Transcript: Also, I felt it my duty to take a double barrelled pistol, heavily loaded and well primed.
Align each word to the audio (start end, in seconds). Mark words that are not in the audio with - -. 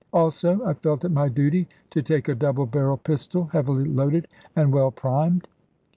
Also, 0.11 0.65
I 0.65 0.73
felt 0.73 1.05
it 1.05 1.09
my 1.11 1.29
duty 1.29 1.67
to 1.91 2.01
take 2.01 2.27
a 2.27 2.33
double 2.33 2.65
barrelled 2.65 3.03
pistol, 3.03 3.49
heavily 3.53 3.85
loaded 3.85 4.27
and 4.55 4.73
well 4.73 4.89
primed. 4.89 5.47